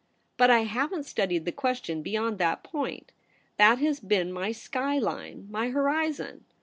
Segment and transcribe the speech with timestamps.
[0.35, 3.11] But I haven't studied the question beyond that point.
[3.57, 6.45] That has been my sky Hne, my horizon.